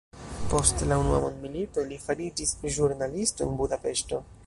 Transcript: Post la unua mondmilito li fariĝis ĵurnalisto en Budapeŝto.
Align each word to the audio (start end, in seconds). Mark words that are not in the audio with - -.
Post 0.53 0.81
la 0.91 0.97
unua 1.01 1.19
mondmilito 1.25 1.85
li 1.91 2.01
fariĝis 2.09 2.57
ĵurnalisto 2.79 3.51
en 3.51 3.57
Budapeŝto. 3.65 4.27